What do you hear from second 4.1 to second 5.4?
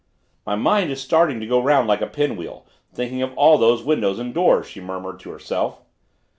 and doors," she murmured to